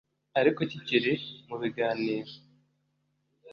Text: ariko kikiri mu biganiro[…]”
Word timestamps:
ariko 0.39 0.59
kikiri 0.71 1.13
mu 1.47 1.55
biganiro[…]” 1.61 2.31